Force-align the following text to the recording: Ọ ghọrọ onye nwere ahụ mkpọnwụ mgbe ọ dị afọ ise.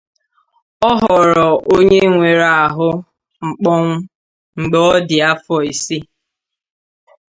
Ọ 0.89 0.91
ghọrọ 1.01 1.45
onye 1.75 1.99
nwere 2.13 2.47
ahụ 2.65 2.89
mkpọnwụ 3.47 3.95
mgbe 4.59 4.77
ọ 4.91 4.93
dị 5.07 5.17
afọ 5.31 5.55
ise. 5.71 5.97